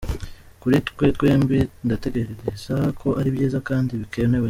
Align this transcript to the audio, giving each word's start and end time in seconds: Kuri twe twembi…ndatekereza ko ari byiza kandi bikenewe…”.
Kuri 0.61 0.77
twe 0.87 1.05
twembi…ndatekereza 1.15 2.75
ko 2.99 3.07
ari 3.19 3.29
byiza 3.35 3.57
kandi 3.69 3.91
bikenewe…”. 4.01 4.39